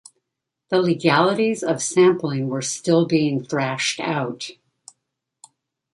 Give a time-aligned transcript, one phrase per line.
[0.69, 4.49] The legalities of sampling were still being thrashed out.